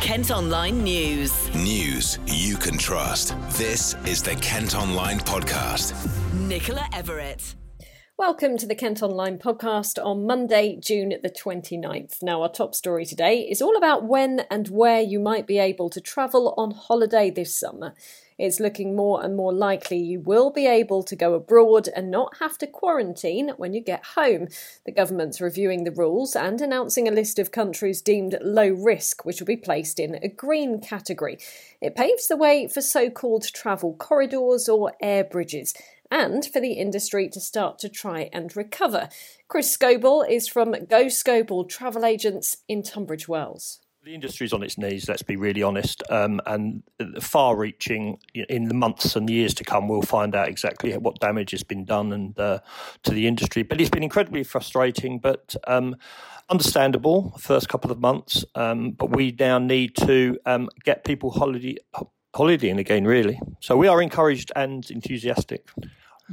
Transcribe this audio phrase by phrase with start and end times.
[0.00, 1.52] Kent Online News.
[1.56, 3.34] News you can trust.
[3.58, 5.92] This is the Kent Online Podcast.
[6.34, 7.56] Nicola Everett.
[8.16, 12.22] Welcome to the Kent Online podcast on Monday, June the 29th.
[12.22, 15.90] Now, our top story today is all about when and where you might be able
[15.90, 17.94] to travel on holiday this summer.
[18.38, 22.36] It's looking more and more likely you will be able to go abroad and not
[22.38, 24.46] have to quarantine when you get home.
[24.86, 29.40] The government's reviewing the rules and announcing a list of countries deemed low risk, which
[29.40, 31.38] will be placed in a green category.
[31.80, 35.74] It paves the way for so called travel corridors or air bridges
[36.10, 39.08] and for the industry to start to try and recover.
[39.48, 43.80] Chris Scoble is from Go Scoble Travel Agents in Tunbridge Wells.
[44.04, 46.84] The industry's on its knees, let's be really honest, um, and
[47.20, 51.50] far reaching in the months and years to come, we'll find out exactly what damage
[51.50, 52.60] has been done and uh,
[53.02, 53.64] to the industry.
[53.64, 55.96] But it's been incredibly frustrating, but um,
[56.48, 58.44] understandable first couple of months.
[58.54, 61.76] Um, but we now need to um, get people holiday,
[62.36, 63.40] holidaying again, really.
[63.60, 65.70] So we are encouraged and enthusiastic.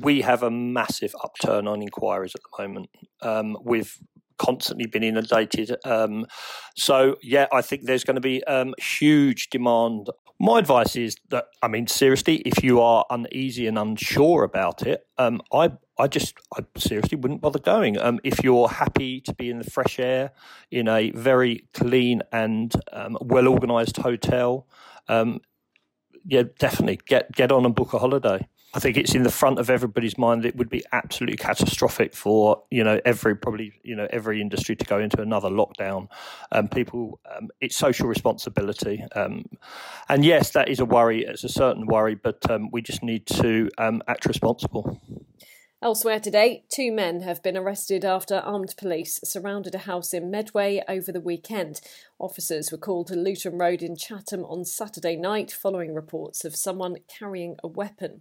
[0.00, 2.88] We have a massive upturn on inquiries at the moment.
[3.20, 4.00] Um, with
[4.40, 5.76] constantly been inundated.
[5.84, 6.26] Um,
[6.74, 10.08] so, yeah, I think there's going to be um, huge demand.
[10.38, 15.06] My advice is that, I mean, seriously, if you are uneasy and unsure about it,
[15.18, 17.98] um, I, I just, I seriously wouldn't bother going.
[17.98, 20.32] Um, if you're happy to be in the fresh air
[20.70, 24.66] in a very clean and um, well organised hotel,
[25.08, 25.40] um,
[26.24, 28.46] yeah, definitely get get on and book a holiday.
[28.72, 32.14] I think it's in the front of everybody's mind that it would be absolutely catastrophic
[32.14, 36.08] for you know every probably you know every industry to go into another lockdown.
[36.52, 39.44] Um, people, um, it's social responsibility, um,
[40.08, 41.24] and yes, that is a worry.
[41.24, 45.00] It's a certain worry, but um, we just need to um, act responsible.
[45.82, 50.82] Elsewhere today, two men have been arrested after armed police surrounded a house in Medway
[50.86, 51.80] over the weekend.
[52.18, 56.96] Officers were called to Luton Road in Chatham on Saturday night following reports of someone
[57.08, 58.20] carrying a weapon.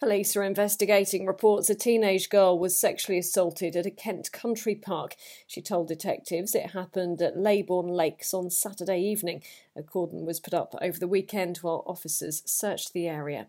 [0.00, 5.14] Police are investigating reports a teenage girl was sexually assaulted at a Kent country park.
[5.46, 9.42] She told detectives it happened at Leybourne Lakes on Saturday evening.
[9.76, 13.48] A cordon was put up over the weekend while officers searched the area.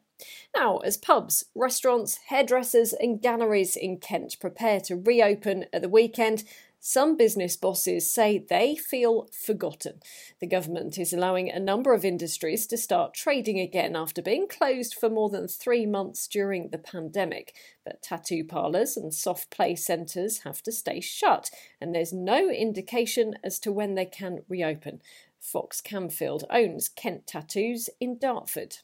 [0.53, 6.43] Now, as pubs, restaurants, hairdressers, and galleries in Kent prepare to reopen at the weekend,
[6.83, 10.01] some business bosses say they feel forgotten.
[10.39, 14.95] The government is allowing a number of industries to start trading again after being closed
[14.95, 17.53] for more than three months during the pandemic.
[17.85, 23.35] But tattoo parlours and soft play centres have to stay shut, and there's no indication
[23.43, 25.03] as to when they can reopen.
[25.39, 28.77] Fox Camfield owns Kent Tattoos in Dartford.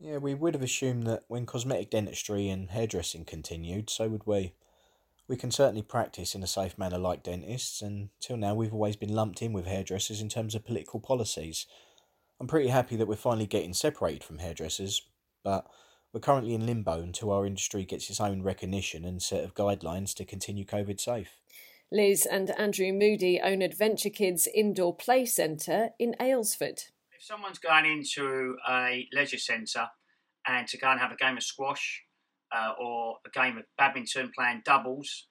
[0.00, 4.52] Yeah, we would have assumed that when cosmetic dentistry and hairdressing continued, so would we.
[5.28, 8.94] We can certainly practice in a safe manner like dentists, and till now we've always
[8.94, 11.66] been lumped in with hairdressers in terms of political policies.
[12.40, 15.02] I'm pretty happy that we're finally getting separated from hairdressers,
[15.42, 15.66] but
[16.12, 20.14] we're currently in limbo until our industry gets its own recognition and set of guidelines
[20.14, 21.38] to continue COVID safe.
[21.90, 26.84] Liz and Andrew Moody own Adventure Kids Indoor Play Centre in Aylesford.
[27.12, 29.88] If someone's going into a leisure centre
[30.46, 32.02] and to go and have a game of squash
[32.56, 35.26] uh, or a game of badminton playing doubles,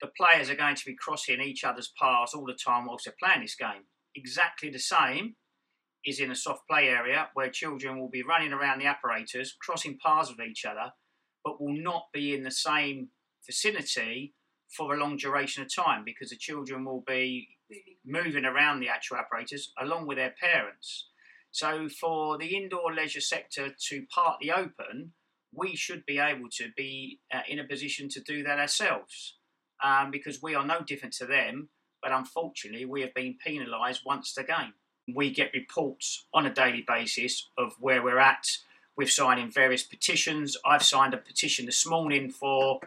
[0.00, 3.14] the players are going to be crossing each other's paths all the time whilst they're
[3.22, 3.84] playing this game.
[4.14, 5.36] Exactly the same
[6.04, 9.98] is in a soft play area where children will be running around the apparatus, crossing
[10.04, 10.92] paths with each other,
[11.44, 13.08] but will not be in the same
[13.44, 14.34] vicinity
[14.76, 17.48] for a long duration of time because the children will be
[18.04, 21.08] moving around the actual apparatus along with their parents.
[21.50, 25.12] So, for the indoor leisure sector to partly open,
[25.56, 29.34] we should be able to be uh, in a position to do that ourselves
[29.82, 31.68] um, because we are no different to them.
[32.02, 34.74] But unfortunately, we have been penalised once again.
[35.12, 38.46] We get reports on a daily basis of where we're at.
[38.96, 40.56] We've signed in various petitions.
[40.64, 42.80] I've signed a petition this morning for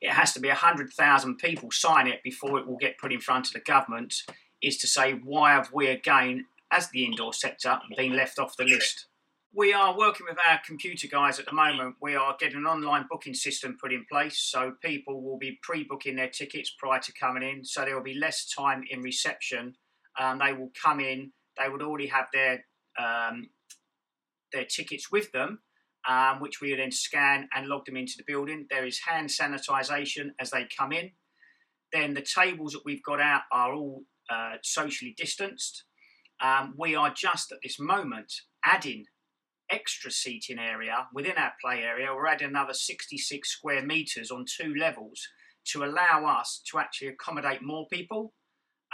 [0.00, 3.48] it has to be 100,000 people sign it before it will get put in front
[3.48, 4.14] of the government.
[4.62, 8.64] Is to say, why have we again, as the indoor sector, been left off the
[8.64, 9.06] list?
[9.52, 11.96] We are working with our computer guys at the moment.
[12.00, 15.82] We are getting an online booking system put in place so people will be pre
[15.82, 17.64] booking their tickets prior to coming in.
[17.64, 19.74] So there will be less time in reception.
[20.20, 22.64] Um, they will come in, they would already have their,
[22.96, 23.50] um,
[24.52, 25.58] their tickets with them,
[26.08, 28.66] um, which we then scan and log them into the building.
[28.70, 31.10] There is hand sanitisation as they come in.
[31.92, 35.84] Then the tables that we've got out are all uh, socially distanced.
[36.40, 38.32] Um, we are just at this moment
[38.64, 39.06] adding
[39.70, 42.14] extra seating area within our play area.
[42.14, 45.26] We're adding another 66 square metres on two levels
[45.66, 48.32] to allow us to actually accommodate more people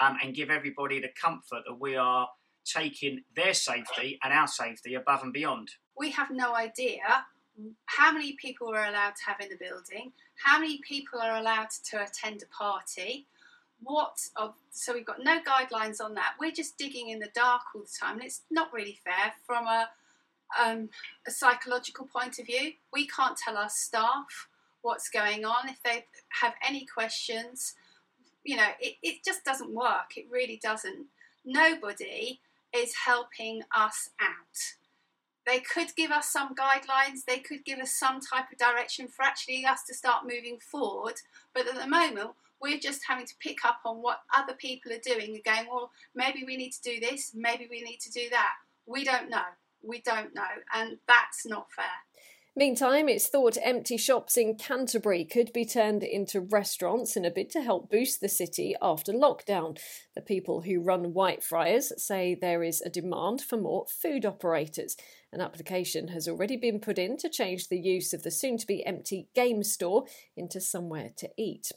[0.00, 2.28] um, and give everybody the comfort that we are
[2.64, 5.70] taking their safety and our safety above and beyond.
[5.96, 7.25] We have no idea
[7.87, 10.12] how many people are allowed to have in the building,
[10.44, 13.26] how many people are allowed to attend a party.
[13.82, 16.34] What of so we've got no guidelines on that.
[16.40, 19.67] We're just digging in the dark all the time, and it's not really fair from
[19.67, 19.88] a
[20.62, 20.88] um,
[21.26, 22.72] a psychological point of view.
[22.93, 24.48] We can't tell our staff
[24.82, 26.04] what's going on if they
[26.40, 27.75] have any questions.
[28.44, 30.16] You know, it, it just doesn't work.
[30.16, 31.06] It really doesn't.
[31.44, 32.40] Nobody
[32.75, 34.76] is helping us out.
[35.46, 39.22] They could give us some guidelines, they could give us some type of direction for
[39.22, 41.14] actually us to start moving forward.
[41.54, 44.99] But at the moment, we're just having to pick up on what other people are
[44.99, 48.28] doing and going, well, maybe we need to do this, maybe we need to do
[48.31, 48.54] that.
[48.87, 49.44] We don't know.
[49.87, 50.43] We don't know.
[50.75, 51.85] And that's not fair.
[52.59, 57.50] Meantime, it's thought empty shops in Canterbury could be turned into restaurants in a bid
[57.50, 59.79] to help boost the city after lockdown.
[60.15, 64.97] The people who run Whitefriars say there is a demand for more food operators.
[65.35, 68.67] An application has already been put in to change the use of the soon to
[68.67, 71.73] be empty game store into somewhere to eat.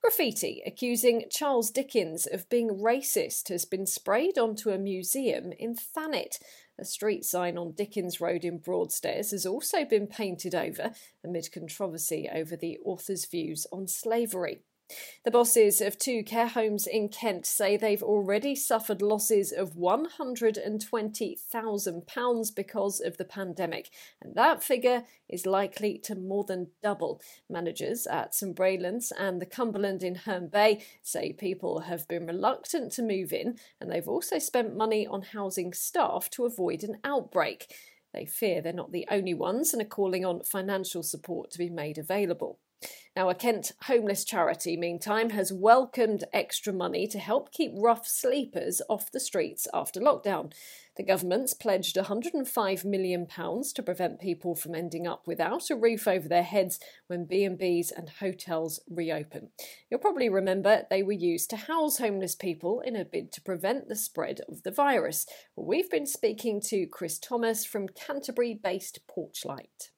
[0.00, 6.38] Graffiti accusing Charles Dickens of being racist has been sprayed onto a museum in Thanet.
[6.80, 10.92] A street sign on Dickens Road in Broadstairs has also been painted over
[11.24, 14.60] amid controversy over the author's views on slavery.
[15.24, 22.54] The bosses of two care homes in Kent say they've already suffered losses of £120,000
[22.54, 23.90] because of the pandemic,
[24.22, 27.20] and that figure is likely to more than double.
[27.50, 32.90] Managers at St Braylands and the Cumberland in Herne Bay say people have been reluctant
[32.92, 37.74] to move in, and they've also spent money on housing staff to avoid an outbreak.
[38.14, 41.68] They fear they're not the only ones and are calling on financial support to be
[41.68, 42.58] made available.
[43.16, 48.80] Now, a Kent homeless charity, meantime, has welcomed extra money to help keep rough sleepers
[48.88, 50.52] off the streets after lockdown.
[50.96, 56.28] The government's pledged £105 million to prevent people from ending up without a roof over
[56.28, 56.78] their heads
[57.08, 59.48] when B&Bs and hotels reopen.
[59.90, 63.88] You'll probably remember they were used to house homeless people in a bid to prevent
[63.88, 65.26] the spread of the virus.
[65.56, 69.90] We've been speaking to Chris Thomas from Canterbury-based Porchlight.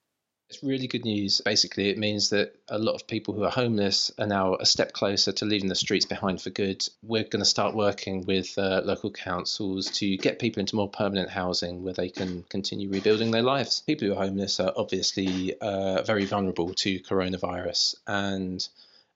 [0.51, 1.39] It's really good news.
[1.39, 4.91] Basically, it means that a lot of people who are homeless are now a step
[4.91, 6.85] closer to leaving the streets behind for good.
[7.01, 11.29] We're going to start working with uh, local councils to get people into more permanent
[11.29, 13.81] housing where they can continue rebuilding their lives.
[13.87, 18.67] People who are homeless are obviously uh, very vulnerable to coronavirus and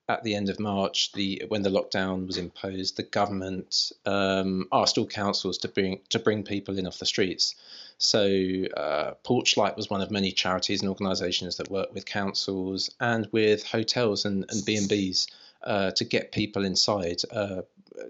[0.07, 4.97] at the end of March, the when the lockdown was imposed, the government um, asked
[4.97, 7.55] all councils to bring to bring people in off the streets.
[7.97, 13.27] So uh, Porchlight was one of many charities and organisations that work with councils and
[13.31, 15.27] with hotels and, and B&Bs
[15.63, 17.61] uh, to get people inside uh,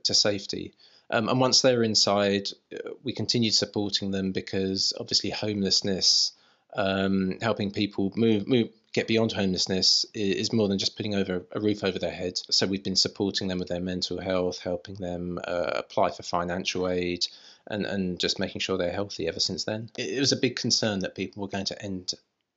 [0.03, 0.73] to safety.
[1.11, 6.31] Um, and once they were inside, uh, we continued supporting them because obviously homelessness,
[6.75, 11.59] um, helping people move, move get beyond homelessness is more than just putting over a
[11.59, 12.39] roof over their head.
[12.49, 16.87] So we've been supporting them with their mental health, helping them uh, apply for financial
[16.87, 17.27] aid,
[17.67, 19.89] and, and just making sure they're healthy ever since then.
[19.97, 22.13] It, it was a big concern that people were going to end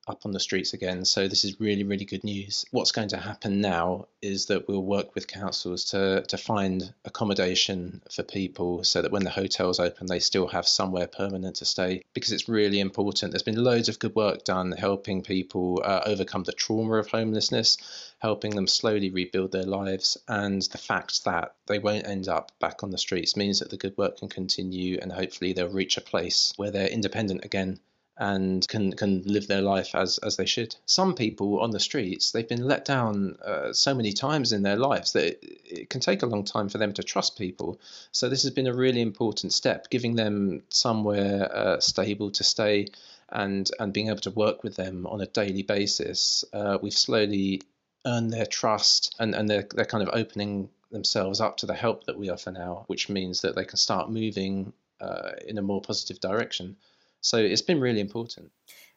[0.08, 1.04] up on the streets again.
[1.04, 2.64] So this is really, really good news.
[2.70, 8.02] What's going to happen now is that we'll work with councils to, to find accommodation
[8.12, 12.04] for people so that when the hotels open, they still have somewhere permanent to stay
[12.14, 13.32] because it's really important.
[13.32, 17.78] There's been loads of good work done helping people uh, overcome the trauma of homelessness,
[18.18, 20.16] helping them slowly rebuild their lives.
[20.26, 23.76] And the fact that they won't end up back on the streets means that the
[23.76, 27.80] good work can continue and hopefully they'll reach a place where they're independent again
[28.18, 30.74] and can can live their life as as they should.
[30.86, 34.76] Some people on the streets they've been let down uh, so many times in their
[34.76, 37.80] lives that it, it, can take a long time for them to trust people.
[38.10, 42.88] So this has been a really important step, giving them somewhere uh, stable to stay
[43.28, 46.44] and and being able to work with them on a daily basis.
[46.52, 47.62] Uh, we've slowly
[48.04, 52.04] earned their trust and and they're they're kind of opening themselves up to the help
[52.04, 55.80] that we offer now, which means that they can start moving uh, in a more
[55.80, 56.76] positive direction.
[57.20, 58.50] So it's been really important.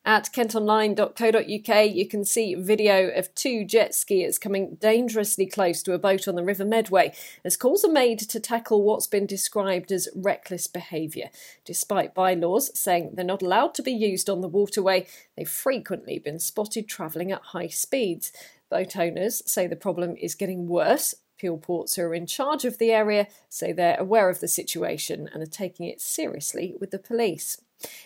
[0.03, 5.99] At kentonline.co.uk, you can see video of two jet skiers coming dangerously close to a
[5.99, 7.13] boat on the River Medway
[7.45, 11.29] as calls are made to tackle what's been described as reckless behaviour.
[11.65, 15.05] Despite bylaws saying they're not allowed to be used on the waterway,
[15.37, 18.31] they've frequently been spotted travelling at high speeds.
[18.71, 21.13] Boat owners say the problem is getting worse.
[21.37, 25.29] Peel Ports, who are in charge of the area, say they're aware of the situation
[25.31, 27.61] and are taking it seriously with the police.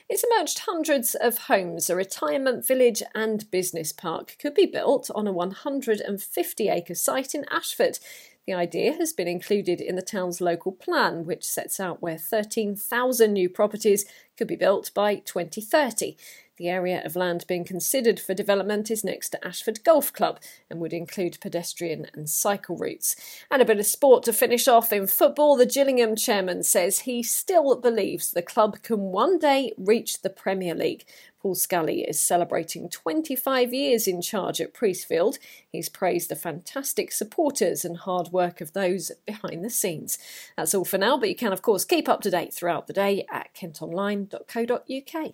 [0.08, 5.28] It's emerged hundreds of homes, a retirement village and business park could be built on
[5.28, 8.00] a 150 acre site in Ashford.
[8.46, 13.34] The idea has been included in the town's local plan, which sets out where 13,000
[13.34, 14.06] new properties
[14.38, 16.16] could be built by 2030.
[16.58, 20.80] The area of land being considered for development is next to Ashford Golf Club and
[20.80, 23.18] would include pedestrian and cycle routes.
[23.52, 25.58] And a bit of sport to finish off in football.
[25.58, 30.74] The Gillingham chairman says he still believes the club can one day reach the Premier
[30.74, 31.04] League.
[31.42, 35.38] Paul Scally is celebrating 25 years in charge at Priestfield.
[35.70, 40.18] He's praised the fantastic supporters and hard work of those behind the scenes.
[40.56, 42.94] That's all for now, but you can, of course, keep up to date throughout the
[42.94, 45.34] day at kentonline.co.uk.